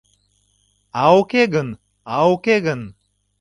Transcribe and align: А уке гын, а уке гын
А 1.01 1.03
уке 1.19 1.43
гын, 1.53 1.69
а 2.13 2.17
уке 2.33 2.55
гын 2.65 2.81